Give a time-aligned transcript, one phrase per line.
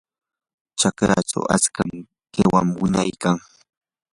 [0.81, 1.81] raqrachaw achka
[2.33, 3.37] qiwan wiñaykan.